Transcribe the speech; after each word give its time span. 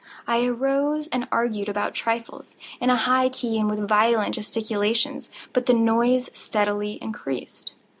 I 0.25 0.43
arose 0.47 1.07
and 1.09 1.27
argued 1.31 1.69
about 1.69 1.93
trifles, 1.93 2.55
in 2.79 2.89
a 2.89 2.95
high 2.95 3.29
key 3.29 3.59
and 3.59 3.69
with 3.69 3.87
violent 3.87 4.33
gesticulations; 4.33 5.29
but 5.53 5.67
the 5.67 5.73
noise 5.75 6.27
steadily 6.33 6.93
increased. 7.03 7.75